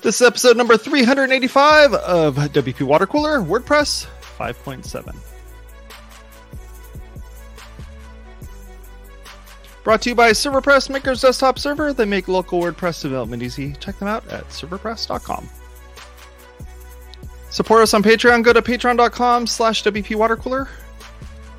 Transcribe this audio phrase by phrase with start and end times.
[0.00, 4.06] This is episode number 385 of WP Water Cooler WordPress
[4.38, 5.16] 5.7.
[9.82, 11.92] Brought to you by ServerPress, Maker's Desktop Server.
[11.92, 13.72] They make local WordPress development easy.
[13.80, 15.48] Check them out at serverpress.com.
[17.50, 18.44] Support us on Patreon.
[18.44, 20.68] Go to patreon.com slash WP Water Cooler.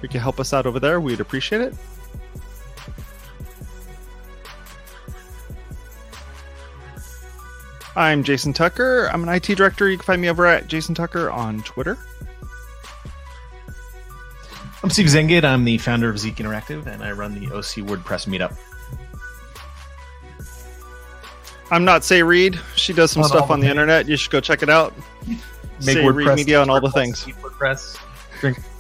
[0.02, 1.02] You can help us out over there.
[1.02, 1.76] We'd appreciate it.
[8.00, 9.10] I'm Jason Tucker.
[9.12, 9.90] I'm an IT director.
[9.90, 11.98] You can find me over at Jason Tucker on Twitter.
[14.82, 15.44] I'm Steve Zehngut.
[15.44, 18.58] I'm the founder of Zeek Interactive, and I run the OC WordPress meetup.
[21.72, 22.58] I'm not Sé Reed.
[22.78, 23.72] She does some On stuff all on the the things.
[23.72, 24.08] internet.
[24.08, 24.94] You should go check it out.
[25.28, 27.26] Make Sé Reed Media on all the things.
[27.26, 27.98] WordPress.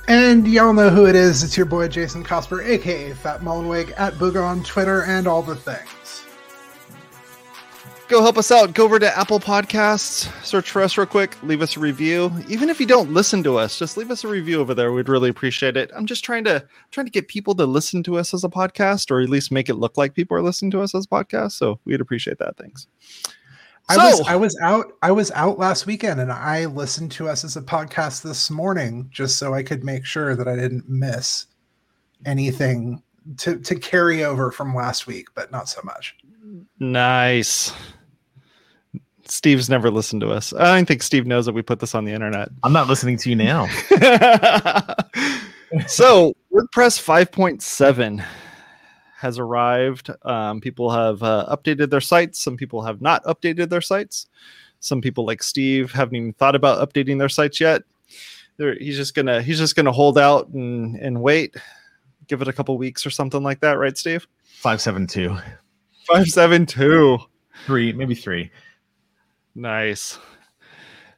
[0.07, 1.43] And y'all know who it is.
[1.43, 5.57] It's your boy Jason Cosper, aka Fat Mullenweg, at Boogah on Twitter and all the
[5.57, 5.89] things.
[8.09, 8.73] Go help us out.
[8.73, 12.31] Go over to Apple Podcasts, search for us real quick, leave us a review.
[12.47, 14.91] Even if you don't listen to us, just leave us a review over there.
[14.91, 15.91] We'd really appreciate it.
[15.95, 19.11] I'm just trying to trying to get people to listen to us as a podcast,
[19.11, 21.51] or at least make it look like people are listening to us as a podcast.
[21.51, 22.57] So we'd appreciate that.
[22.57, 22.88] Thanks.
[23.89, 27.29] I So- was I was out I was out last weekend and I listened to
[27.29, 30.89] us as a podcast this morning just so I could make sure that I didn't
[30.89, 31.45] miss
[32.25, 33.03] anything
[33.38, 36.16] to to carry over from last week, but not so much.
[36.79, 37.71] Nice.
[39.31, 40.53] Steve's never listened to us.
[40.53, 42.49] I don't think Steve knows that we put this on the internet.
[42.63, 43.67] I'm not listening to you now.
[45.88, 48.25] so WordPress 5.7
[49.17, 50.09] has arrived.
[50.23, 52.39] Um, people have uh, updated their sites.
[52.39, 54.27] Some people have not updated their sites.
[54.80, 57.83] Some people, like Steve, haven't even thought about updating their sites yet.
[58.57, 61.55] They're, he's just gonna he's just gonna hold out and and wait,
[62.27, 64.27] give it a couple weeks or something like that, right, Steve?
[64.44, 65.38] Five seven two
[66.07, 67.19] Five seven two.
[67.66, 68.50] three, maybe three.
[69.55, 70.17] Nice.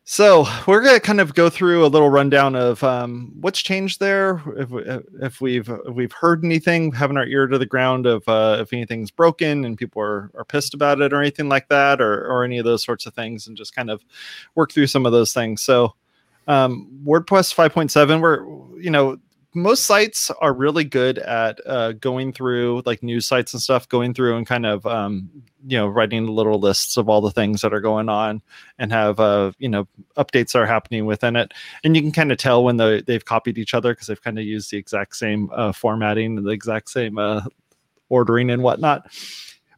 [0.03, 4.41] So we're gonna kind of go through a little rundown of um, what's changed there.
[4.57, 4.83] If, we-
[5.21, 8.73] if we've if we've heard anything, having our ear to the ground of uh, if
[8.73, 12.43] anything's broken and people are, are pissed about it or anything like that, or or
[12.43, 14.03] any of those sorts of things, and just kind of
[14.55, 15.61] work through some of those things.
[15.61, 15.93] So
[16.47, 18.43] um, WordPress 5.7, we're
[18.81, 19.17] you know
[19.53, 24.13] most sites are really good at uh, going through like news sites and stuff, going
[24.13, 25.29] through and kind of um,
[25.67, 28.41] you know writing little lists of all the things that are going on
[28.79, 31.53] and have uh, you know updates are happening within it,
[31.83, 34.39] and you can kind of tell when they they've copied each other because they've kind
[34.39, 37.41] of used the exact same uh, formatting and the exact same uh,
[38.09, 39.07] ordering and whatnot.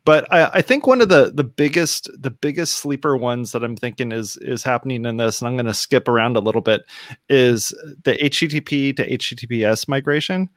[0.05, 3.77] But I, I think one of the the biggest the biggest sleeper ones that I'm
[3.77, 6.81] thinking is is happening in this, and I'm going to skip around a little bit,
[7.29, 7.69] is
[8.03, 10.49] the HTTP to HTTPS migration.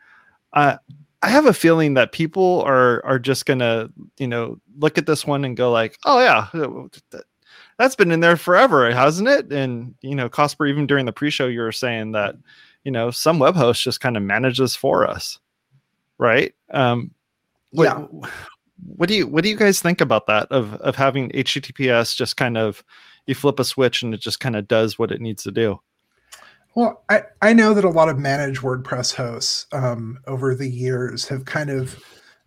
[0.52, 0.76] Uh,
[1.22, 5.06] I have a feeling that people are are just going to you know look at
[5.06, 7.24] this one and go like, oh yeah, that-
[7.78, 9.52] that's been in there forever, hasn't it?
[9.52, 12.34] And you know, Cosper, even during the pre-show, you were saying that
[12.84, 15.38] you know some web host just kind of manages for us,
[16.18, 16.54] right?
[16.72, 17.10] Um,
[17.72, 17.98] Yeah.
[17.98, 18.30] what
[19.08, 22.58] do you what do you guys think about that of of having https just kind
[22.58, 22.84] of
[23.26, 25.80] you flip a switch and it just kind of does what it needs to do?
[26.74, 31.26] Well, I, I know that a lot of managed WordPress hosts um, over the years
[31.28, 31.98] have kind of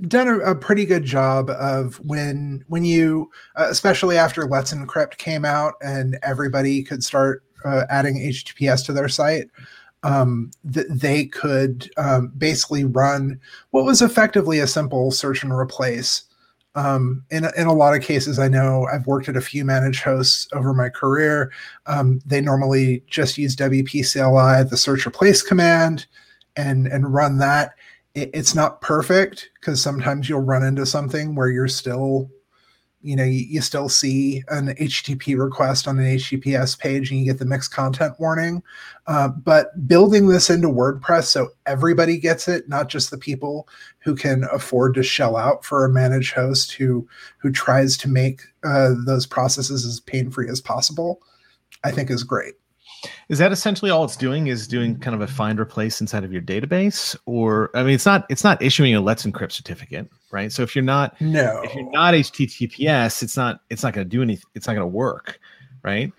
[0.07, 5.17] done a, a pretty good job of when when you, uh, especially after Let's Encrypt
[5.17, 9.49] came out and everybody could start uh, adding HTTPS to their site,
[10.03, 13.39] um, that they could um, basically run
[13.71, 16.23] what was effectively a simple search and replace.
[16.75, 20.03] Um, in, in a lot of cases, I know I've worked at a few managed
[20.03, 21.51] hosts over my career.
[21.87, 26.05] Um, they normally just use WP CLI, the search replace command,
[26.55, 27.71] and and run that.
[28.13, 32.29] It, it's not perfect because sometimes you'll run into something where you're still,
[33.01, 37.25] you know, you, you still see an HTTP request on an HTTPS page and you
[37.25, 38.61] get the mixed content warning.
[39.07, 43.67] Uh, but building this into WordPress so everybody gets it, not just the people
[43.99, 47.07] who can afford to shell out for a managed host who
[47.37, 51.21] who tries to make uh, those processes as pain free as possible.
[51.83, 52.55] I think is great.
[53.29, 54.47] Is that essentially all it's doing?
[54.47, 58.05] Is doing kind of a find replace inside of your database, or I mean, it's
[58.05, 60.51] not it's not issuing a Let's Encrypt certificate, right?
[60.51, 64.09] So if you're not No, if you're not HTTPS, it's not it's not going to
[64.09, 64.45] do anything.
[64.55, 65.39] It's not going to work,
[65.83, 66.11] right?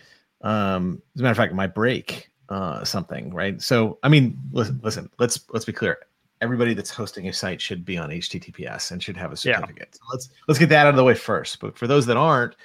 [0.43, 3.61] Um, as a matter of fact, it might break uh, something, right?
[3.61, 5.11] So I mean, listen, listen.
[5.19, 5.99] Let's let's be clear.
[6.41, 9.57] Everybody that's hosting a site should be on HTTPS and should have a Yeah.
[9.57, 9.95] certificate.
[9.95, 11.61] So let's let's get that out of the way first.
[11.61, 12.57] But for those that aren't,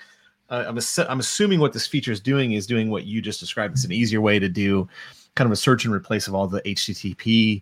[0.50, 3.40] uh, I'm assu- I'm assuming what this feature is doing is doing what you just
[3.42, 3.74] described.
[3.74, 4.88] It's an easier way to do
[5.36, 7.62] kind of a search and replace of all the HTTP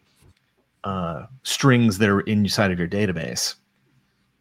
[0.84, 3.56] uh, strings that are inside of your database.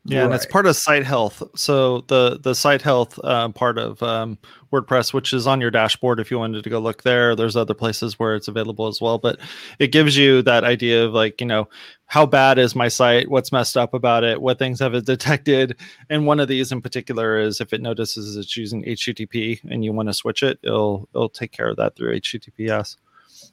[0.04, 1.44] Yeah, and it's part of site health.
[1.54, 4.36] So the the site health uh, part of um,
[4.72, 7.36] WordPress, which is on your dashboard, if you wanted to go look there.
[7.36, 9.38] There's other places where it's available as well, but
[9.78, 11.68] it gives you that idea of like you know
[12.06, 15.78] how bad is my site, what's messed up about it, what things have it detected,
[16.10, 19.92] and one of these in particular is if it notices it's using HTTP and you
[19.92, 22.96] want to switch it, it'll it'll take care of that through HTTPS.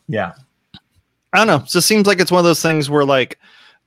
[0.07, 0.33] Yeah.
[1.31, 1.57] I don't know.
[1.57, 3.37] It just seems like it's one of those things where like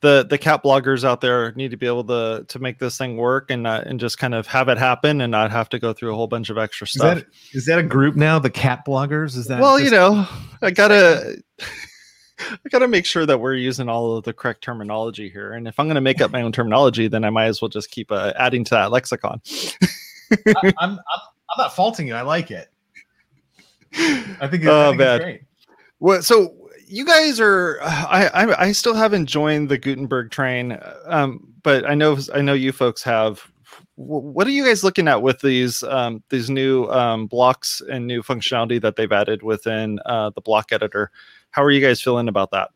[0.03, 3.17] the the cat bloggers out there need to be able to to make this thing
[3.17, 5.93] work and not, and just kind of have it happen and not have to go
[5.93, 7.15] through a whole bunch of extra Is stuff.
[7.19, 8.39] that is that a group now?
[8.39, 9.37] The cat bloggers?
[9.37, 10.27] Is that well, you know,
[10.61, 11.43] I gotta.
[12.41, 15.79] I gotta make sure that we're using all of the correct terminology here, and if
[15.79, 18.33] I'm gonna make up my own terminology, then I might as well just keep uh,
[18.37, 19.41] adding to that lexicon.
[20.33, 22.15] I, I'm, I'm I'm not faulting you.
[22.15, 22.69] I like it.
[23.95, 25.21] I think, I Oh, think it's bad.
[25.21, 25.43] great.
[26.01, 26.62] Well, so
[26.93, 27.79] you guys are.
[27.83, 32.53] I, I I still haven't joined the Gutenberg train, um, but I know I know
[32.53, 33.51] you folks have.
[33.97, 38.23] What are you guys looking at with these um, these new um, blocks and new
[38.23, 41.11] functionality that they've added within uh, the block editor?
[41.51, 42.71] How are you guys feeling about that?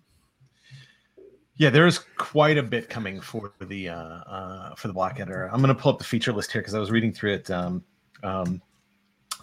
[1.56, 5.50] Yeah, there's quite a bit coming for the uh, uh, for the block editor.
[5.52, 7.50] I'm going to pull up the feature list here because I was reading through it
[7.50, 7.84] um,
[8.22, 8.62] um,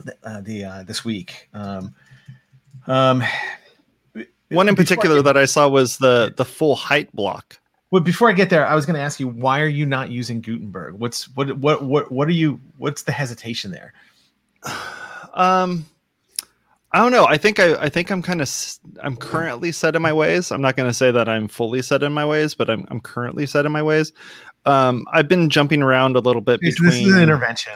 [0.03, 1.49] the, uh, the uh, this week.
[4.53, 7.59] One in particular get- that I saw was the the full height block.
[7.91, 10.09] Well, before I get there, I was going to ask you why are you not
[10.09, 10.95] using Gutenberg?
[10.95, 12.59] What's what what what what are you?
[12.77, 13.93] What's the hesitation there?
[15.35, 15.87] Um,
[16.91, 17.25] I don't know.
[17.25, 20.51] I think I, I think I'm kind of I'm currently set in my ways.
[20.51, 23.01] I'm not going to say that I'm fully set in my ways, but I'm I'm
[23.01, 24.13] currently set in my ways.
[24.67, 27.73] Um, I've been jumping around a little bit between this is an intervention.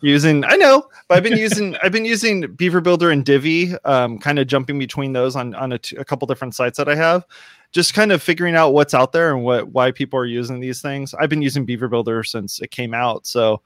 [0.00, 0.44] Using.
[0.44, 4.38] I know, but I've been using I've been using Beaver Builder and Divi, um, kind
[4.38, 7.24] of jumping between those on on a, t- a couple different sites that I have.
[7.72, 10.80] Just kind of figuring out what's out there and what why people are using these
[10.80, 11.14] things.
[11.14, 13.60] I've been using Beaver Builder since it came out, so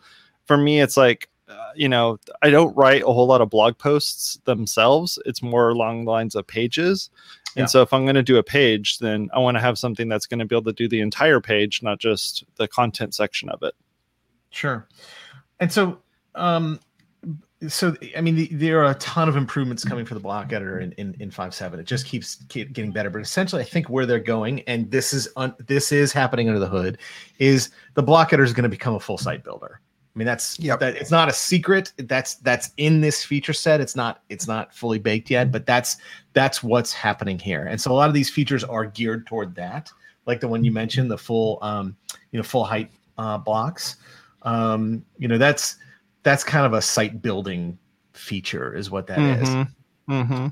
[0.46, 3.76] for me, it's like uh, you know, I don't write a whole lot of blog
[3.76, 5.18] posts themselves.
[5.26, 7.10] It's more along the lines of pages.
[7.56, 7.66] And Yeah.
[7.66, 10.26] so if I'm going to do a page, then I want to have something that's
[10.26, 13.64] going to be able to do the entire page, not just the content section of
[13.64, 13.74] it.
[14.50, 14.86] Sure.
[15.58, 15.98] And so,
[16.34, 16.80] um,
[17.68, 20.80] so I mean, the, there are a ton of improvements coming for the block editor
[20.80, 21.78] in in, in five seven.
[21.78, 23.10] It just keeps keep getting better.
[23.10, 26.60] But essentially, I think where they're going, and this is un, this is happening under
[26.60, 26.98] the hood,
[27.38, 29.80] is the block editor is going to become a full site builder.
[30.14, 30.80] I mean, that's Yep.
[30.80, 30.96] that.
[30.96, 31.92] It's not a secret.
[31.98, 33.80] That's that's in this feature set.
[33.80, 35.98] It's not it's not fully baked yet, but that's
[36.32, 37.66] that's what's happening here.
[37.66, 39.90] And so a lot of these features are geared toward that,
[40.26, 41.94] like the one you mentioned, the full um,
[42.32, 43.96] you know full height uh, blocks
[44.42, 45.76] um you know that's
[46.22, 47.78] that's kind of a site building
[48.12, 49.48] feature is what that is.
[50.08, 50.48] Mm-hmm.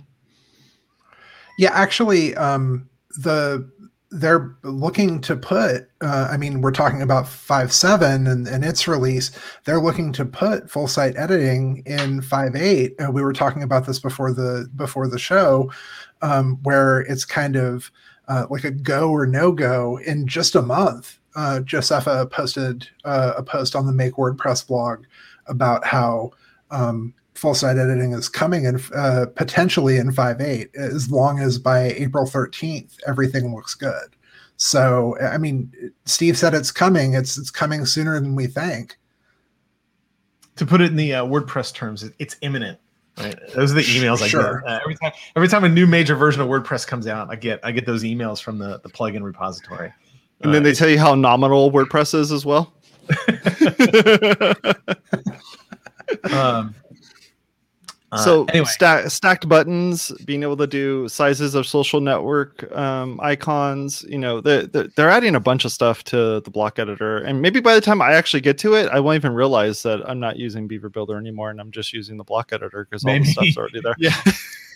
[1.58, 2.88] Yeah, actually, um,
[3.18, 3.68] the
[4.10, 5.90] they're looking to put.
[6.00, 9.30] Uh, I mean, we're talking about five seven and, and its release.
[9.64, 12.94] They're looking to put full site editing in five eight.
[13.00, 15.70] Uh, we were talking about this before the before the show,
[16.22, 17.90] um, where it's kind of
[18.28, 21.18] uh, like a go or no go in just a month.
[21.36, 25.04] Uh, Josepha posted uh, a post on the Make WordPress blog
[25.48, 26.30] about how
[26.70, 31.92] um, full site editing is coming in uh, potentially in 5.8 as long as by
[31.92, 34.16] April 13th everything looks good.
[34.56, 35.72] So I mean,
[36.04, 37.14] Steve said it's coming.
[37.14, 38.98] It's it's coming sooner than we think.
[40.56, 42.78] To put it in the uh, WordPress terms, it, it's imminent.
[43.16, 43.36] Right?
[43.54, 44.62] Those are the emails I Sure.
[44.62, 45.12] get uh, every time.
[45.36, 48.02] Every time a new major version of WordPress comes out, I get I get those
[48.02, 49.92] emails from the the plugin repository.
[50.40, 52.72] And then Uh, they tell you how nominal WordPress is as well.
[56.32, 56.74] um,
[58.10, 63.20] uh, so anyway, sta- stacked buttons being able to do sizes of social network um,
[63.22, 67.42] icons you know they're, they're adding a bunch of stuff to the block editor and
[67.42, 70.18] maybe by the time i actually get to it i won't even realize that i'm
[70.18, 73.26] not using beaver builder anymore and i'm just using the block editor because all Maybe.
[73.26, 74.14] the stuff's already there yeah,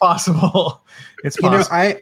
[0.03, 0.83] possible.
[1.25, 1.77] It's You know, possible.
[1.77, 2.01] I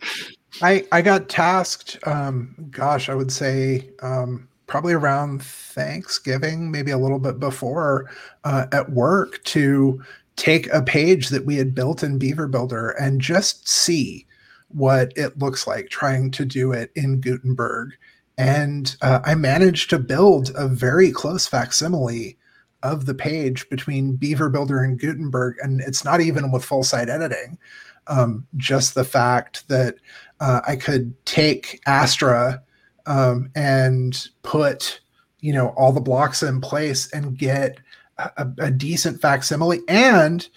[0.63, 1.99] I I got tasked.
[2.07, 8.09] Um, gosh, I would say um, probably around Thanksgiving, maybe a little bit before,
[8.45, 10.01] uh, at work to
[10.37, 14.27] take a page that we had built in Beaver Builder and just see
[14.69, 17.91] what it looks like trying to do it in Gutenberg.
[18.39, 22.39] And uh, I managed to build a very close facsimile
[22.85, 27.09] of the page between Beaver Builder and Gutenberg, and it's not even with full site
[27.09, 27.59] editing.
[28.07, 29.97] Um, just the fact that
[30.39, 32.63] uh, I could take Astra
[33.11, 35.01] um, and put,
[35.41, 37.79] you know, all the blocks in place and get
[38.19, 39.81] a, a decent facsimile.
[39.89, 40.49] And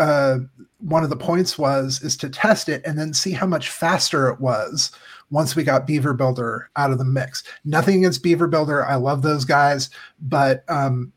[0.00, 0.38] uh,
[0.78, 4.28] one of the points was is to test it and then see how much faster
[4.28, 4.90] it was
[5.30, 7.44] once we got Beaver Builder out of the mix.
[7.64, 9.88] Nothing against Beaver Builder, I love those guys,
[10.20, 11.12] but um,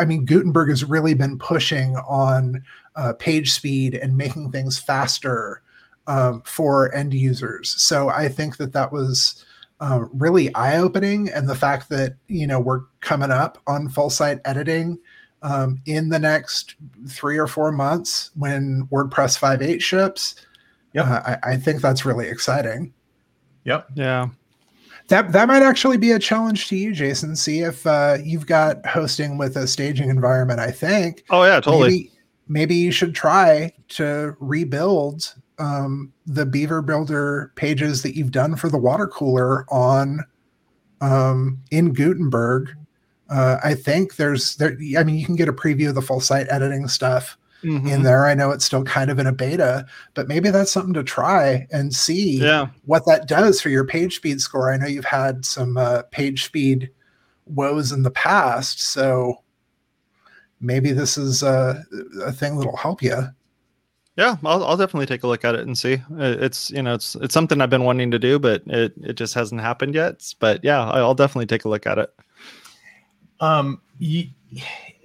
[0.00, 2.60] I mean Gutenberg has really been pushing on
[2.96, 5.62] uh, page speed and making things faster
[6.08, 7.70] um, for end users.
[7.80, 9.44] So I think that that was
[9.84, 14.08] uh, really eye opening, and the fact that you know we're coming up on full
[14.08, 14.98] site editing
[15.42, 16.74] um, in the next
[17.06, 20.36] three or four months when WordPress 5.8 ships.
[20.94, 22.94] Yeah, uh, I, I, think that's really exciting.
[23.64, 23.88] Yep.
[23.94, 24.28] Yeah.
[25.08, 27.36] That that might actually be a challenge to you, Jason.
[27.36, 30.60] See if uh, you've got hosting with a staging environment.
[30.60, 31.24] I think.
[31.28, 31.90] Oh yeah, totally.
[31.90, 32.12] Maybe,
[32.48, 38.68] maybe you should try to rebuild um, the Beaver Builder pages that you've done for
[38.68, 40.20] the water cooler on
[41.00, 42.70] um, in Gutenberg.
[43.30, 44.76] Uh, I think there's there.
[44.98, 47.86] I mean, you can get a preview of the full site editing stuff mm-hmm.
[47.86, 48.26] in there.
[48.26, 51.66] I know it's still kind of in a beta, but maybe that's something to try
[51.70, 52.68] and see yeah.
[52.84, 54.72] what that does for your page speed score.
[54.72, 56.90] I know you've had some uh, page speed
[57.46, 59.42] woes in the past, so
[60.60, 61.82] maybe this is a,
[62.24, 63.28] a thing that'll help you.
[64.16, 66.00] Yeah, I'll, I'll definitely take a look at it and see.
[66.10, 69.34] It's you know it's it's something I've been wanting to do, but it it just
[69.34, 70.34] hasn't happened yet.
[70.38, 72.14] But yeah, I'll definitely take a look at it.
[73.40, 74.30] Um, y-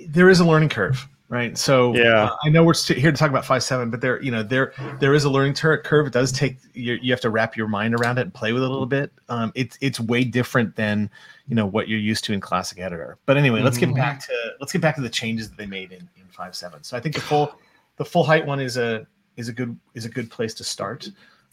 [0.07, 1.57] there is a learning curve, right?
[1.57, 4.21] So yeah, uh, I know we're st- here to talk about five seven, but there
[4.21, 6.05] you know there there is a learning curve.
[6.05, 8.61] It does take you, you have to wrap your mind around it and play with
[8.61, 9.11] it a little bit.
[9.27, 11.09] Um, it's it's way different than
[11.47, 13.17] you know what you're used to in classic editor.
[13.25, 13.65] But anyway, mm-hmm.
[13.65, 13.97] let's get mm-hmm.
[13.97, 16.83] back to let's get back to the changes that they made in in five seven.
[16.83, 17.55] So I think the full
[17.99, 21.07] the full height one is a is a good is a good place to start.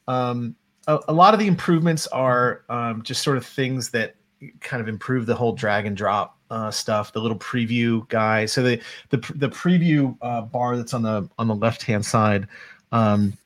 [0.08, 0.54] Um,
[0.86, 4.14] a, a lot of the improvements are um, just sort of things that
[4.60, 7.12] kind of improve the whole drag and drop uh, stuff.
[7.12, 8.46] The little preview guy.
[8.46, 12.46] So the the the preview uh, bar that's on the on the left hand side
[12.92, 13.36] um,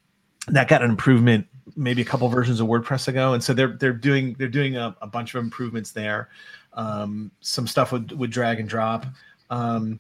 [0.49, 3.95] that got an improvement maybe a couple versions of WordPress ago, and so they're they're
[3.95, 6.29] doing they're doing a, a bunch of improvements there.
[6.75, 9.07] Um, some stuff with with drag and drop.
[9.49, 9.99] Um,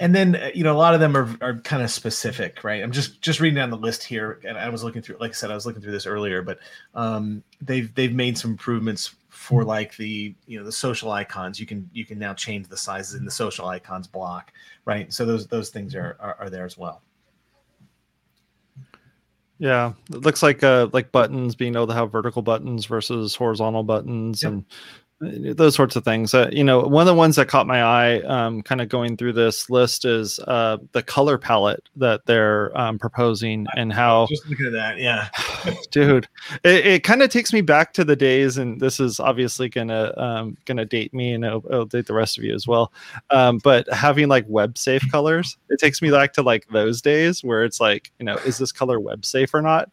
[0.00, 2.82] and then uh, you know a lot of them are, are kind of specific right?
[2.82, 5.34] I'm just just reading down the list here and i was looking through like i
[5.34, 6.58] said i was looking through this earlier but
[6.94, 11.60] um, they've they've made some improvements for like the you know the social icons.
[11.60, 14.52] You can you can now change the sizes in the social icons block
[14.86, 15.12] right?
[15.12, 17.02] So those those things are are, are there as well.
[19.58, 19.92] Yeah.
[20.10, 24.42] It looks like uh like buttons being able to have vertical buttons versus horizontal buttons
[24.42, 24.64] and
[25.20, 26.34] those sorts of things.
[26.34, 29.16] Uh, you know, one of the ones that caught my eye, um, kind of going
[29.16, 34.26] through this list, is uh, the color palette that they're um, proposing and how.
[34.26, 35.28] Just looking at that, yeah,
[35.90, 36.28] dude,
[36.64, 40.12] it, it kind of takes me back to the days, and this is obviously gonna
[40.18, 42.92] um, gonna date me, and it'll, it'll, date the rest of you as well.
[43.30, 47.42] Um, but having like web safe colors, it takes me back to like those days
[47.42, 49.90] where it's like, you know, is this color web safe or not?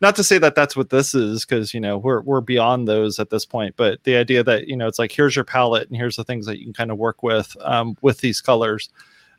[0.00, 3.18] Not to say that that's what this is because you know we're we're beyond those
[3.18, 5.96] at this point but the idea that you know it's like here's your palette and
[5.96, 8.88] here's the things that you can kind of work with um, with these colors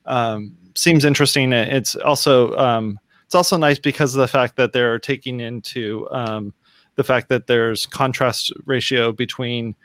[0.05, 1.53] um, seems interesting.
[1.53, 6.53] It's also um, it's also nice because of the fact that they're taking into um,
[6.95, 9.75] the fact that there's contrast ratio between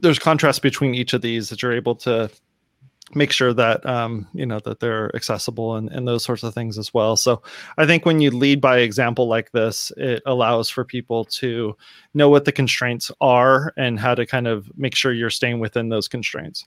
[0.00, 2.30] there's contrast between each of these that you're able to
[3.14, 6.78] make sure that um, you know that they're accessible and, and those sorts of things
[6.78, 7.16] as well.
[7.16, 7.42] So
[7.76, 11.76] i think when you lead by example like this it allows for people to
[12.14, 15.88] know what the constraints are and how to kind of make sure you're staying within
[15.88, 16.66] those constraints.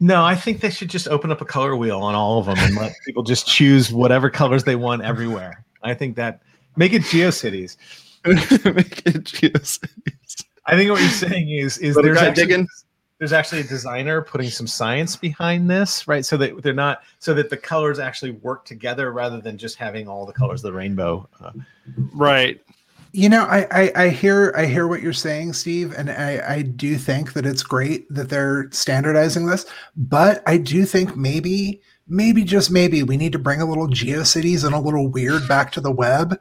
[0.00, 2.58] No i think they should just open up a color wheel on all of them
[2.58, 5.64] and let people just choose whatever colors they want everywhere.
[5.82, 6.42] I think that
[6.76, 7.76] make it geocities.
[8.26, 10.44] Make it geocities.
[10.66, 12.66] I think what you're saying is is there's actually, digging
[13.18, 16.24] there's actually a designer putting some science behind this, right?
[16.24, 20.08] So that they're not so that the colors actually work together rather than just having
[20.08, 21.28] all the colors of the rainbow.
[21.40, 21.52] Uh,
[22.12, 22.60] right.
[23.12, 26.62] You know, I, I, I hear I hear what you're saying, Steve, and I I
[26.62, 29.64] do think that it's great that they're standardizing this,
[29.96, 34.64] but I do think maybe maybe just maybe we need to bring a little GeoCities
[34.64, 36.38] and a little weird back to the web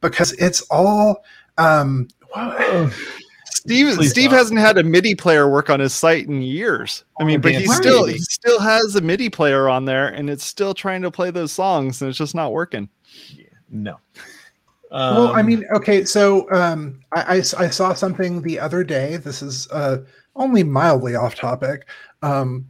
[0.00, 1.24] because it's all
[1.58, 2.08] um
[3.54, 7.04] Steve Please Steve hasn't had a MIDI player work on his site in years.
[7.20, 10.44] I mean, but he still he still has a MIDI player on there, and it's
[10.44, 12.88] still trying to play those songs, and it's just not working.
[13.28, 13.98] Yeah, no.
[14.90, 18.84] Um, well, I um, mean, okay, so um, I, I, I saw something the other
[18.84, 19.16] day.
[19.16, 19.98] This is uh,
[20.36, 21.88] only mildly off topic.
[22.20, 22.66] Um,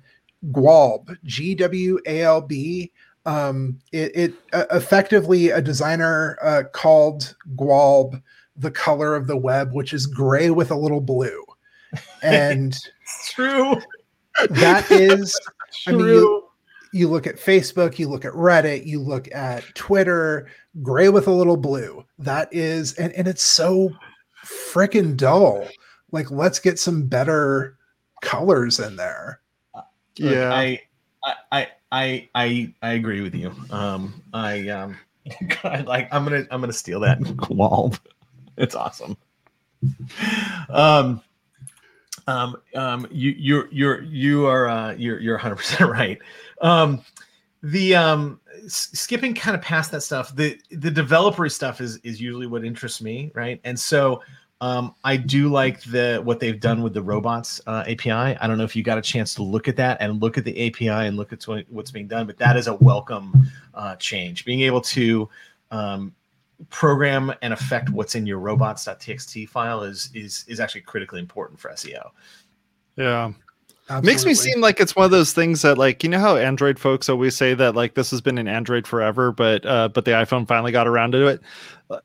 [0.52, 2.92] Gwalb, G W A L B.
[3.24, 8.20] Um, it, it uh, effectively a designer uh, called Gwalb
[8.56, 11.44] the color of the web, which is gray with a little blue.
[12.22, 12.76] And
[13.28, 13.76] true.
[14.50, 15.38] That is,
[15.86, 16.48] I mean, you,
[16.92, 20.48] you look at Facebook, you look at Reddit, you look at Twitter,
[20.82, 22.04] gray with a little blue.
[22.18, 23.90] That is, and, and it's so
[24.44, 25.66] freaking dull.
[26.10, 27.78] Like, let's get some better
[28.20, 29.40] colors in there.
[29.74, 30.52] Look, yeah.
[30.52, 30.80] I,
[31.50, 33.54] I, I, I, I agree with you.
[33.70, 34.98] Um, I, um,
[35.62, 37.94] God, like I'm gonna, I'm gonna steal that wall.
[38.58, 39.16] It's awesome.
[40.68, 41.22] Um,
[42.26, 46.18] um, um, you, you're, you're, you are, uh, you're, you're 100 percent right.
[46.60, 47.02] Um,
[47.62, 52.46] the um, skipping kind of past that stuff, the the developer stuff is is usually
[52.46, 53.60] what interests me, right?
[53.64, 54.20] And so
[54.60, 58.10] um, I do like the what they've done with the robots uh, API.
[58.10, 60.44] I don't know if you got a chance to look at that and look at
[60.44, 63.32] the API and look at what's being done, but that is a welcome
[63.74, 64.44] uh, change.
[64.44, 65.28] Being able to
[65.70, 66.14] um,
[66.70, 71.70] program and affect what's in your robots.txt file is is is actually critically important for
[71.70, 72.10] SEO.
[72.96, 73.32] Yeah.
[74.02, 76.78] Makes me seem like it's one of those things that like you know how Android
[76.78, 80.12] folks always say that like this has been in Android forever, but uh but the
[80.12, 81.40] iPhone finally got around to it.
[81.90, 81.98] Uh,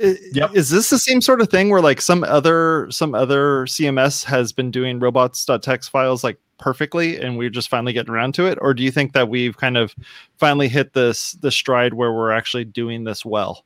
[0.00, 0.54] i- Yep.
[0.54, 4.52] Is this the same sort of thing where like some other some other CMS has
[4.52, 8.58] been doing robots.txt files like perfectly and we're just finally getting around to it?
[8.60, 9.94] Or do you think that we've kind of
[10.38, 13.64] finally hit this the stride where we're actually doing this well?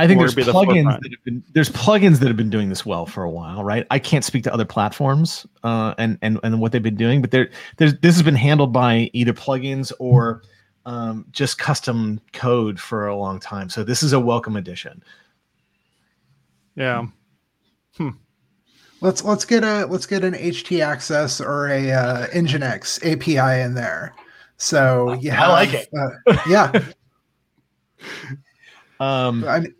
[0.00, 2.68] I think there's be the plugins that have been there's plugins that have been doing
[2.68, 3.84] this well for a while, right?
[3.90, 7.32] I can't speak to other platforms uh, and and and what they've been doing, but
[7.32, 10.42] there there's this has been handled by either plugins or
[10.86, 13.68] um, just custom code for a long time.
[13.68, 15.02] So this is a welcome addition.
[16.76, 17.06] Yeah.
[17.96, 18.10] Hmm.
[19.00, 24.14] let's let's get a let's get an htaccess or a uh, Nginx API in there.
[24.58, 25.88] So you I like it.
[25.92, 26.70] Uh, yeah,
[29.00, 29.74] Um, I mean,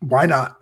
[0.00, 0.56] why not?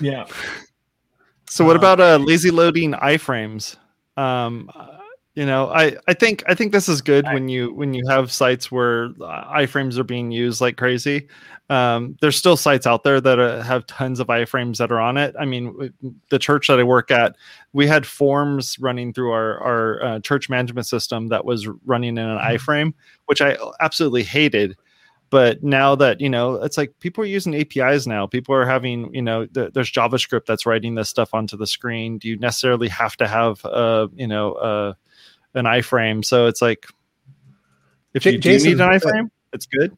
[0.00, 0.26] yeah,
[1.48, 3.76] So what Um, about uh lazy loading iframes?
[4.16, 4.88] Um uh,
[5.34, 8.04] you know, I I think I think this is good I- when you when you
[8.08, 11.28] have sites where uh, iframes are being used like crazy.
[11.68, 15.16] Um there's still sites out there that uh, have tons of iframes that are on
[15.18, 15.34] it.
[15.38, 15.92] I mean,
[16.30, 17.36] the church that I work at,
[17.72, 22.26] we had forms running through our our uh, church management system that was running in
[22.26, 22.54] an Mhm.
[22.54, 22.94] iframe,
[23.26, 24.76] which I absolutely hated
[25.30, 28.26] but now that you know it's like people are using apis now.
[28.26, 32.18] People are having you know th- there's javascript that's writing this stuff onto the screen.
[32.18, 34.94] Do you necessarily have to have uh you know uh
[35.54, 36.24] an iframe?
[36.24, 36.86] So it's like
[38.14, 39.96] if J- you do need Jason, an uh, iframe it's good.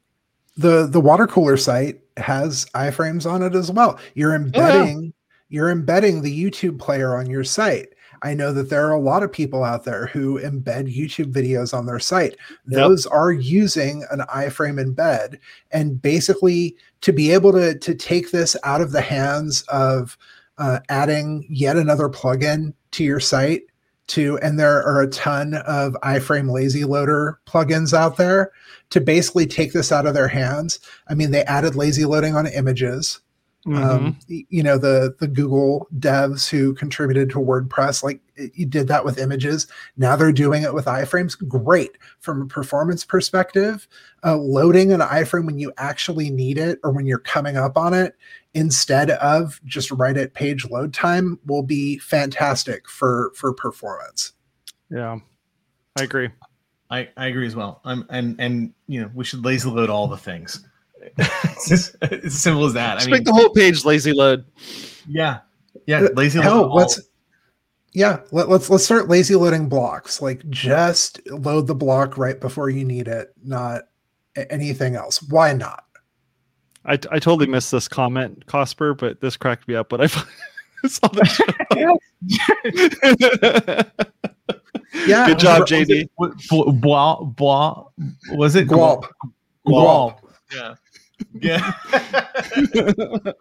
[0.57, 3.99] the the water cooler site has iframes on it as well.
[4.15, 5.13] You're embedding
[5.51, 7.89] you're embedding the YouTube player on your site.
[8.23, 11.77] I know that there are a lot of people out there who embed YouTube videos
[11.77, 12.37] on their site.
[12.67, 12.79] Yep.
[12.79, 15.39] Those are using an iframe embed
[15.71, 20.17] and basically to be able to to take this out of the hands of
[20.59, 23.63] uh, adding yet another plugin to your site
[24.09, 28.51] to and there are a ton of iframe lazy loader plugins out there
[28.91, 30.81] to basically take this out of their hands.
[31.09, 33.21] I mean, they added lazy loading on images.
[33.69, 33.85] Mhm.
[33.85, 38.21] Um, you know, the the Google devs who contributed to WordPress, like
[38.55, 39.67] you did that with images.
[39.97, 41.37] Now they're doing it with iframes.
[41.47, 43.87] Great from a performance perspective.
[44.25, 47.93] Uh, loading an iframe when you actually need it or when you're coming up on
[47.93, 48.17] it
[48.55, 54.33] instead of just right at page load time will be fantastic for for performance.
[54.91, 55.19] yeah
[55.97, 56.31] i agree
[56.91, 57.81] I, I agree as well.
[57.85, 60.67] I'm and and you know we should lazy load all the things.
[61.17, 62.93] It's, just, it's as simple as that.
[62.93, 64.45] I just mean, make the whole page lazy load
[65.09, 65.39] yeah,
[65.87, 66.45] yeah, uh, lazy load.
[66.45, 67.01] Hell, let's
[67.95, 70.21] yeah, let, let's let's start lazy loading blocks.
[70.21, 73.83] Like just load the block right before you need it, not
[74.37, 75.23] anything else.
[75.23, 75.85] Why not?
[76.85, 80.07] I, I totally missed this comment cosper but this cracked me up when i
[80.87, 81.99] saw the
[85.07, 87.85] Yeah, good job Was it- jd was it Blah, blah, blah,
[88.33, 89.05] was it Guap.
[89.67, 90.21] Guap.
[90.55, 90.75] Yeah.
[91.35, 91.73] Yeah.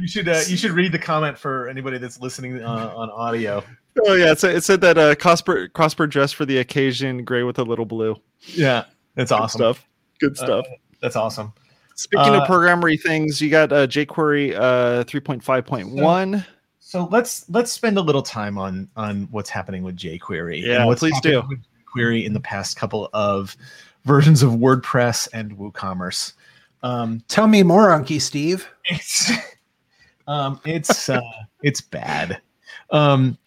[0.00, 3.62] you should uh, you should read the comment for anybody that's listening uh, on audio.
[4.06, 7.42] oh yeah it said, it said that uh cosper cosper dressed for the occasion gray
[7.42, 9.58] with a little blue Yeah, that's Good awesome.
[9.58, 9.86] stuff
[10.20, 10.66] good Uh, stuff
[11.00, 11.52] That's awesome.
[11.96, 16.46] Speaking Uh, of programmery things, you got uh, jQuery uh, 3.5.1.
[16.78, 20.62] So let's let's spend a little time on on what's happening with jQuery.
[20.62, 21.42] Yeah, what's please do.
[21.48, 21.60] With
[21.94, 23.54] jQuery in the past couple of
[24.04, 26.32] versions of WordPress and WooCommerce.
[26.82, 28.68] Um, Tell me more, Unky Steve.
[28.86, 29.30] it's
[30.26, 31.20] um, it's uh,
[31.62, 32.40] it's bad.
[32.90, 33.38] Um,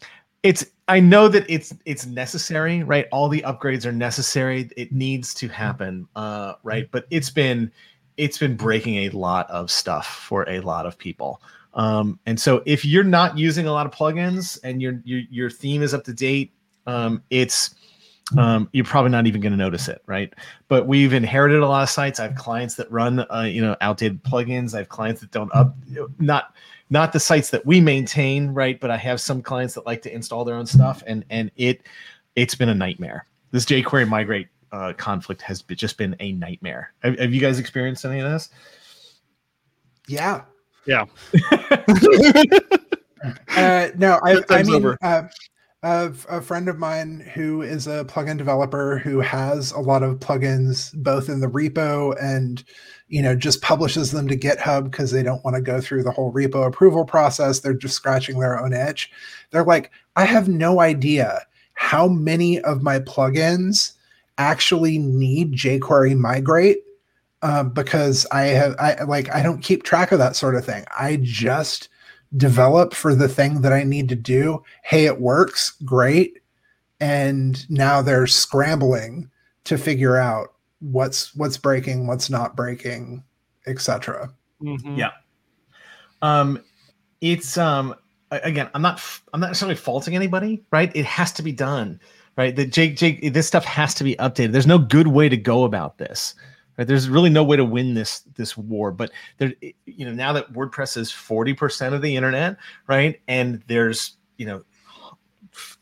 [0.43, 3.07] it's I know that it's it's necessary, right?
[3.11, 4.69] All the upgrades are necessary.
[4.75, 6.89] It needs to happen, uh, right?
[6.91, 7.71] But it's been
[8.17, 11.41] it's been breaking a lot of stuff for a lot of people.
[11.73, 15.49] Um, and so if you're not using a lot of plugins and your your your
[15.49, 16.51] theme is up to date,
[16.85, 17.75] um, it's
[18.37, 20.33] um, you're probably not even going to notice it, right?
[20.67, 22.19] But we've inherited a lot of sites.
[22.19, 24.73] I have clients that run, uh, you know, outdated plugins.
[24.73, 25.75] I have clients that don't up,
[26.19, 26.55] not
[26.89, 28.79] not the sites that we maintain, right?
[28.79, 31.83] But I have some clients that like to install their own stuff, and and it
[32.35, 33.27] it's been a nightmare.
[33.51, 36.93] This jQuery migrate uh, conflict has been, just been a nightmare.
[37.03, 38.49] Have, have you guys experienced any of this?
[40.07, 40.41] Yeah.
[40.85, 41.05] Yeah.
[43.55, 45.27] uh, no, I, I time's mean, uh,
[45.83, 50.19] a, a friend of mine who is a plugin developer who has a lot of
[50.19, 52.63] plugins both in the repo and
[53.09, 56.11] you know just publishes them to GitHub because they don't want to go through the
[56.11, 57.59] whole repo approval process.
[57.59, 59.11] They're just scratching their own itch.
[59.51, 61.41] They're like, I have no idea
[61.73, 63.93] how many of my plugins
[64.37, 66.77] actually need jQuery migrate
[67.41, 70.85] um, because I have I like I don't keep track of that sort of thing.
[70.97, 71.89] I just
[72.37, 74.63] develop for the thing that I need to do.
[74.83, 76.39] Hey, it works, great.
[76.99, 79.29] And now they're scrambling
[79.65, 83.23] to figure out what's what's breaking, what's not breaking,
[83.67, 84.31] etc.
[84.61, 84.97] Mhm.
[84.97, 85.11] Yeah.
[86.21, 86.63] Um,
[87.21, 87.95] it's um
[88.31, 89.01] again, I'm not
[89.33, 90.91] I'm not necessarily faulting anybody, right?
[90.95, 91.99] It has to be done,
[92.37, 92.55] right?
[92.55, 94.51] The Jake Jake this stuff has to be updated.
[94.51, 96.33] There's no good way to go about this.
[96.77, 96.87] Right?
[96.87, 99.53] There's really no way to win this this war, but there
[99.85, 102.57] you know, now that WordPress is 40% of the internet,
[102.87, 103.21] right?
[103.27, 104.63] And there's, you know,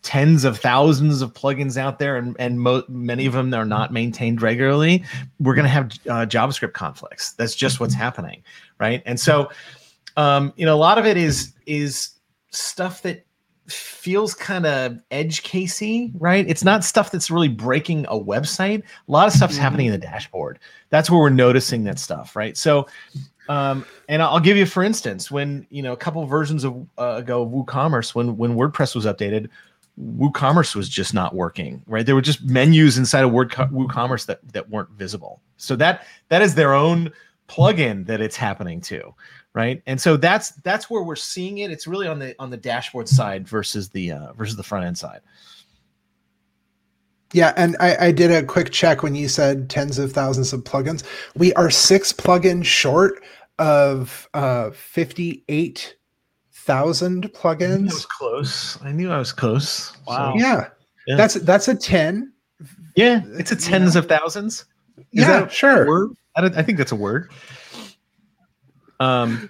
[0.02, 3.94] tens of thousands of plugins out there and and mo- many of them are not
[3.94, 5.04] maintained regularly
[5.40, 8.44] we're going to have uh, javascript conflicts that's just what's happening
[8.80, 9.50] right and so
[10.18, 12.10] um you know a lot of it is is
[12.50, 13.26] stuff that
[13.68, 19.12] feels kind of edge casey right it's not stuff that's really breaking a website a
[19.12, 19.62] lot of stuff's Mhm.
[19.62, 22.88] happening in the dashboard that's where we're noticing that stuff right so
[23.50, 27.16] um and i'll give you for instance when you know a couple versions of uh,
[27.18, 29.48] ago of woocommerce when when wordpress was updated
[30.00, 32.06] WooCommerce was just not working, right?
[32.06, 35.42] There were just menus inside of Word WooCommerce that that weren't visible.
[35.58, 37.12] So that that is their own
[37.50, 39.14] plugin that it's happening to,
[39.54, 39.82] right?
[39.86, 41.72] And so that's that's where we're seeing it.
[41.72, 44.98] It's really on the on the dashboard side versus the uh, versus the front end
[44.98, 45.22] side.
[47.34, 50.64] Yeah, and I, I did a quick check when you said tens of thousands of
[50.66, 51.04] plugins.
[51.36, 53.24] We are six plugins short
[53.58, 55.96] of uh, fifty-eight
[56.52, 57.80] thousand plugins.
[57.80, 58.08] I was plugins.
[58.10, 58.82] close.
[58.84, 59.96] I knew I was close.
[60.06, 60.34] Wow.
[60.36, 60.68] Yeah,
[61.08, 61.16] Yeah.
[61.16, 62.34] that's that's a ten.
[62.98, 64.00] yeah, it's a tens know?
[64.00, 64.66] of thousands.
[64.98, 65.88] Is yeah, that a sure.
[65.88, 66.12] word?
[66.36, 67.32] I, don't- I think that's a word.
[69.02, 69.50] Um.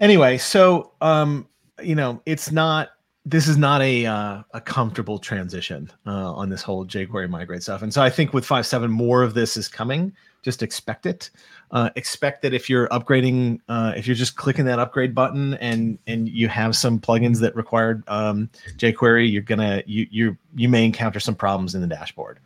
[0.00, 1.48] Anyway, so um,
[1.82, 2.90] you know, it's not.
[3.24, 7.82] This is not a uh, a comfortable transition uh, on this whole jQuery migrate stuff,
[7.82, 10.12] and so I think with five seven more of this is coming.
[10.42, 11.30] Just expect it.
[11.72, 15.98] Uh, expect that if you're upgrading, uh, if you're just clicking that upgrade button and
[16.06, 20.84] and you have some plugins that require um, jQuery, you're gonna you you you may
[20.84, 22.38] encounter some problems in the dashboard.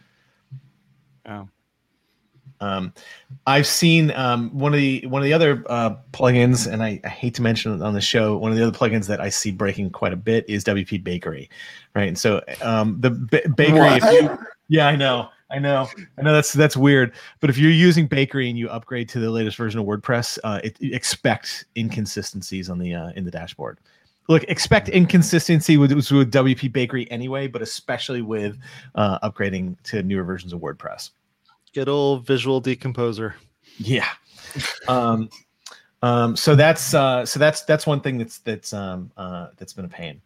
[1.27, 1.45] Yeah.
[2.63, 2.95] Um,
[3.47, 7.09] I've seen um, one of the one of the other uh, plugins, and I, I
[7.09, 8.37] hate to mention it on the show.
[8.37, 11.51] One of the other plugins that I see breaking quite a bit is WP Bakery,
[11.95, 12.09] right?
[12.09, 16.33] And so um, the ba- Bakery, if you, yeah, I know, I know, I know
[16.33, 17.13] that's that's weird.
[17.41, 20.61] But if you're using Bakery and you upgrade to the latest version of WordPress, uh,
[20.63, 23.79] it, expect inconsistencies on the uh, in the dashboard.
[24.29, 28.57] Look, expect inconsistency with, with WP Bakery anyway, but especially with
[28.95, 31.11] uh, upgrading to newer versions of WordPress.
[31.75, 33.35] Good old visual decomposer.
[33.79, 34.09] Yeah.
[34.89, 35.29] um,
[36.03, 39.85] um, so that's uh, so that's that's one thing that's that's um, uh, that's been
[39.85, 40.21] a pain.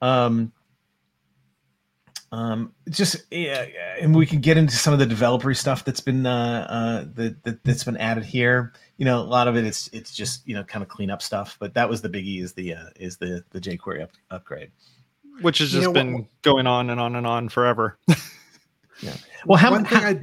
[0.00, 0.52] Um,
[2.32, 3.66] um, just yeah,
[4.00, 7.42] and we can get into some of the developer stuff that's been uh, uh, that,
[7.42, 8.72] that that's been added here.
[8.98, 11.22] You know, a lot of it it's it's just you know kind of clean up
[11.22, 14.70] stuff, but that was the biggie is the uh, is the the jQuery up, upgrade.
[15.42, 17.98] which has You just know been what- going on and on and on forever.
[19.02, 19.14] Yeah.
[19.46, 20.20] Well, how, One thing how I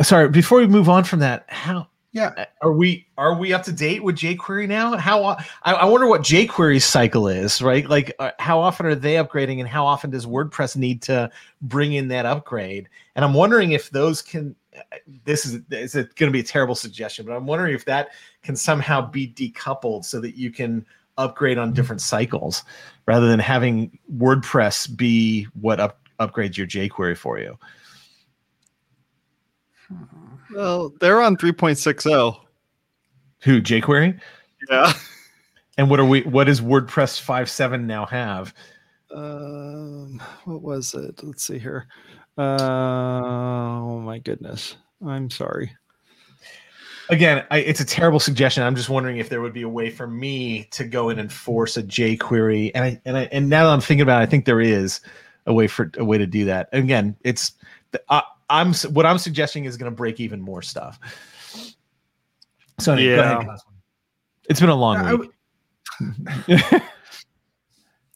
[0.00, 3.72] sorry before we move on from that, how yeah are we are we up to
[3.72, 4.96] date with jQuery now?
[4.96, 7.88] How I, I wonder what jQuery's cycle is, right?
[7.88, 11.30] Like, uh, how often are they upgrading, and how often does WordPress need to
[11.62, 12.88] bring in that upgrade?
[13.16, 14.54] And I'm wondering if those can.
[14.76, 17.84] uh, This is is it going to be a terrible suggestion, but I'm wondering if
[17.86, 18.10] that
[18.42, 20.84] can somehow be decoupled so that you can
[21.18, 22.64] upgrade on different cycles
[23.06, 27.58] rather than having WordPress be what up, upgrades your jQuery for you.
[30.54, 32.38] Well, they're on 3.60.
[33.42, 34.20] Who jQuery?
[34.70, 34.92] Yeah.
[35.78, 36.22] And what are we?
[36.22, 38.54] What does WordPress 5.7 now have?
[39.14, 41.22] Um, what was it?
[41.22, 41.86] Let's see here.
[42.36, 44.76] Uh, oh my goodness.
[45.04, 45.74] I'm sorry.
[47.08, 48.62] Again, I, it's a terrible suggestion.
[48.62, 51.32] I'm just wondering if there would be a way for me to go in and
[51.32, 52.70] force a jQuery.
[52.74, 55.00] And I and I and now that I'm thinking about it, I think there is.
[55.46, 56.68] a way for a way to do that.
[56.72, 57.52] Again, it's
[58.08, 60.98] I, I'm what I'm suggesting is going to break even more stuff.
[62.78, 63.38] So anyway, Yeah.
[63.40, 63.58] ahead,
[64.48, 65.30] it's been a long I week.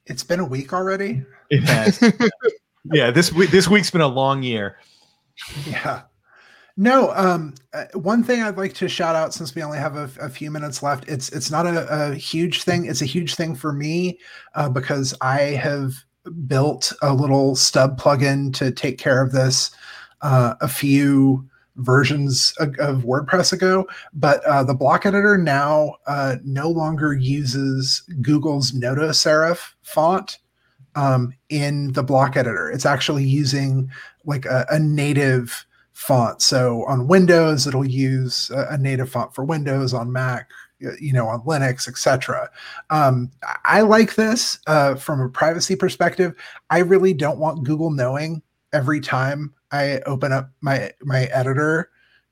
[0.07, 1.25] It's been a week already.
[1.51, 2.01] it has.
[2.93, 4.79] yeah, this week this week's been a long year.
[5.67, 6.03] Yeah.
[6.77, 10.11] No, um, uh, one thing I'd like to shout out since we only have a,
[10.21, 11.09] a few minutes left.
[11.09, 12.87] It's it's not a, a huge thing.
[12.87, 14.19] It's a huge thing for me
[14.55, 15.95] uh, because I have
[16.47, 19.71] built a little stub plugin to take care of this
[20.27, 23.87] uh, a few versions of, of WordPress ago.
[24.13, 30.39] But uh, the block editor now uh, no longer uses Google's Noto Serif font
[30.97, 32.71] um, in the block editor.
[32.71, 33.89] It's actually using
[34.25, 36.43] like a, a native font.
[36.43, 39.95] So on Windows, it'll use a, a native font for Windows.
[39.95, 40.51] On Mac,
[41.01, 42.51] you know, on Linux, etc.
[42.91, 43.31] Um,
[43.65, 46.35] I- like this uh, from a privacy perspective.
[46.71, 48.43] I really don't want Google knowing
[48.77, 51.91] every time I open up my my editor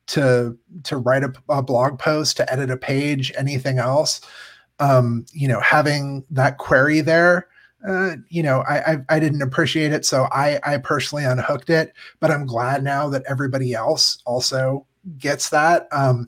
[0.08, 4.20] to to write a, a blog post, to edit a page, anything else.
[4.80, 7.48] Um, you know, having that query there
[7.86, 11.92] uh, you know, I, I I didn't appreciate it, so I I personally unhooked it.
[12.18, 14.86] But I'm glad now that everybody else also
[15.18, 15.86] gets that.
[15.92, 16.26] Um,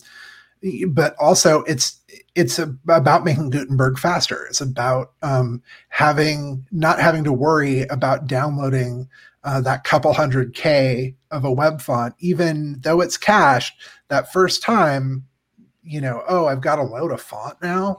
[0.88, 1.98] but also, it's
[2.34, 4.44] it's about making Gutenberg faster.
[4.46, 9.08] It's about um, having not having to worry about downloading
[9.46, 13.80] uh, that couple hundred k of a web font, even though it's cached.
[14.08, 15.24] That first time,
[15.82, 17.98] you know, oh, I've got to load a font now.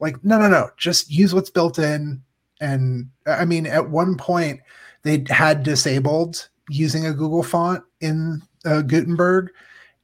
[0.00, 0.70] Like, no, no, no.
[0.76, 2.22] Just use what's built in
[2.60, 4.60] and I mean, at one point,
[5.02, 9.50] they had disabled using a Google font in uh, Gutenberg,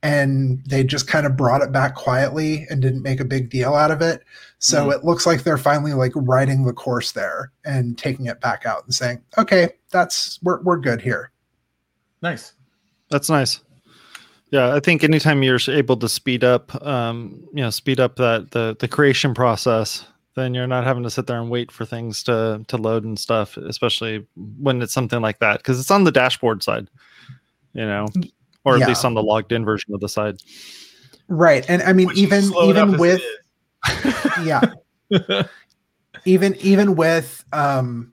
[0.05, 3.75] and they just kind of brought it back quietly and didn't make a big deal
[3.75, 4.23] out of it.
[4.59, 4.95] So Mm.
[4.95, 8.85] it looks like they're finally like writing the course there and taking it back out
[8.85, 11.31] and saying, "Okay, that's we're we're good here."
[12.23, 12.53] Nice.
[13.11, 13.61] That's nice.
[14.51, 18.51] Yeah, I think anytime you're able to speed up, um, you know, speed up that
[18.51, 22.23] the the creation process, then you're not having to sit there and wait for things
[22.25, 23.57] to to load and stuff.
[23.57, 24.27] Especially
[24.59, 26.89] when it's something like that, because it's on the dashboard side,
[27.73, 28.07] you know,
[28.65, 28.89] or at Yeah.
[28.89, 30.37] least on the logged in version of the side.
[31.29, 33.23] Right, and I mean, Which even even with
[34.45, 34.61] yeah,
[36.25, 38.13] even even with um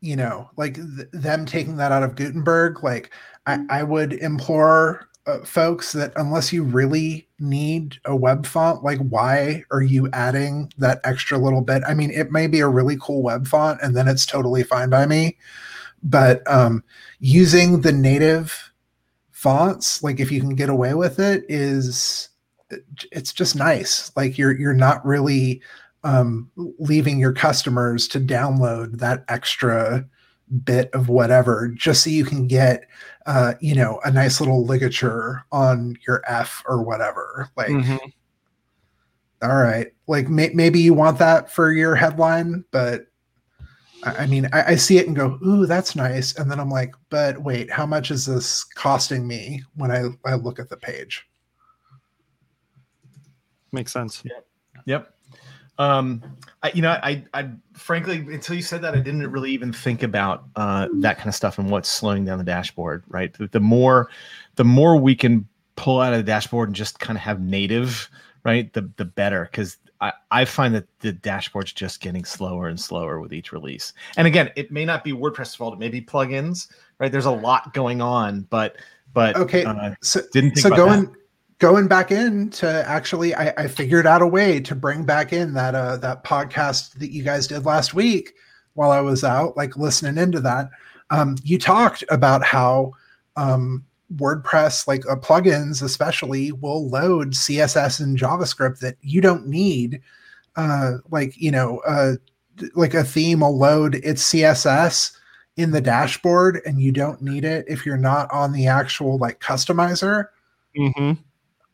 [0.00, 3.12] you know like th- them taking that out of gutenberg like
[3.46, 8.98] i i would implore uh, folks that unless you really need a web font like
[9.08, 12.96] why are you adding that extra little bit i mean it may be a really
[13.00, 15.36] cool web font and then it's totally fine by me
[16.02, 16.82] but um
[17.20, 18.71] using the native
[19.42, 22.28] fonts like if you can get away with it is
[23.10, 25.60] it's just nice like you're you're not really
[26.04, 30.04] um, leaving your customers to download that extra
[30.64, 32.84] bit of whatever just so you can get
[33.26, 37.98] uh, you know a nice little ligature on your f or whatever like Mhm.
[39.42, 43.06] all right like may- maybe you want that for your headline but
[44.04, 46.70] i, I mean I, I see it and go ooh that's nice and then i'm
[46.70, 50.76] like but wait how much is this costing me when i, I look at the
[50.76, 51.26] page
[53.72, 54.22] Makes sense.
[54.84, 55.14] Yep.
[55.78, 56.22] Um,
[56.62, 60.02] I, you know, I, I, frankly, until you said that, I didn't really even think
[60.02, 63.02] about uh, that kind of stuff and what's slowing down the dashboard.
[63.08, 63.32] Right.
[63.32, 64.10] The, the more,
[64.56, 68.10] the more we can pull out of the dashboard and just kind of have native,
[68.44, 69.48] right, the the better.
[69.50, 73.92] Because I, I find that the dashboard's just getting slower and slower with each release.
[74.16, 76.66] And again, it may not be WordPress fault; it may be plugins.
[76.98, 77.10] Right.
[77.10, 78.76] There's a lot going on, but
[79.14, 81.14] but okay uh, so didn't so going that.
[81.58, 85.54] going back in to actually I, I figured out a way to bring back in
[85.54, 88.34] that uh that podcast that you guys did last week
[88.74, 90.70] while I was out, like listening into that.
[91.10, 92.92] Um, you talked about how
[93.36, 93.84] um
[94.16, 100.00] WordPress, like uh, plugins especially, will load CSS and JavaScript that you don't need.
[100.56, 102.14] Uh, like you know, uh,
[102.74, 105.16] like a theme will load its CSS
[105.56, 109.40] in the dashboard, and you don't need it if you're not on the actual like
[109.40, 110.26] customizer
[110.76, 111.12] hmm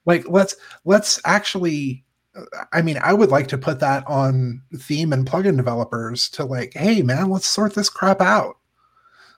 [0.07, 2.05] like let's let's actually
[2.37, 6.45] uh, i mean i would like to put that on theme and plugin developers to
[6.45, 8.57] like hey man let's sort this crap out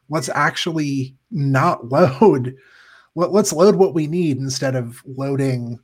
[0.09, 2.57] let's actually not load
[3.15, 5.79] let, let's load what we need instead of loading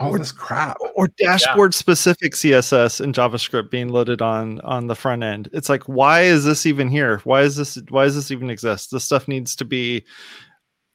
[0.00, 4.94] all Or- this crap Or dashboard specific CSS and JavaScript being loaded on on the
[4.94, 5.48] front end.
[5.52, 7.18] It's like, why is this even here?
[7.24, 7.78] Why is this?
[7.88, 8.90] Why does this even exist?
[8.90, 10.04] This stuff needs to be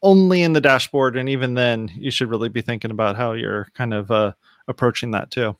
[0.01, 3.67] only in the dashboard, and even then, you should really be thinking about how you're
[3.73, 4.33] kind of uh,
[4.67, 5.55] approaching that too.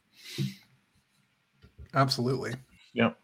[1.94, 2.54] absolutely
[2.94, 3.18] Yep.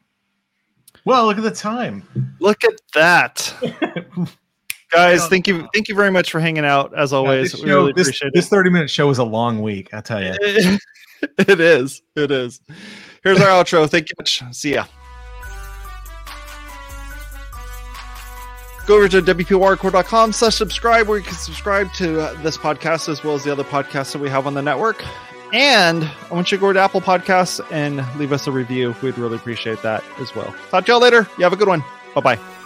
[1.05, 2.03] Well, look at the time.
[2.39, 3.53] Look at that.
[4.91, 6.97] Guys, thank you, thank you very much for hanging out.
[6.97, 9.61] As always, this we show- really this, appreciate this 30 minute show was a long
[9.61, 10.33] week, I tell you.
[10.41, 10.81] it.
[11.37, 12.01] it is.
[12.15, 12.59] It is.
[13.23, 13.89] Here's our outro.
[13.89, 14.41] Thank you much.
[14.51, 14.85] See ya.
[18.87, 23.23] Go over to wpwatercooler.com slash subscribe where you can subscribe to uh, this podcast as
[23.23, 25.05] well as the other podcasts that we have on the network.
[25.53, 28.95] And I want you to go to Apple Podcasts and leave us a review.
[29.03, 30.55] We'd really appreciate that as well.
[30.71, 31.27] Talk to y'all later.
[31.37, 31.83] You have a good one.
[32.15, 32.58] Bye bye.